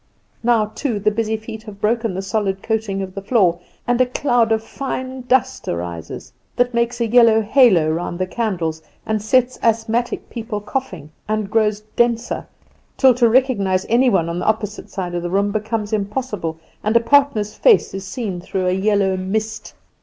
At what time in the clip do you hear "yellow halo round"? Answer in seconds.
7.05-8.17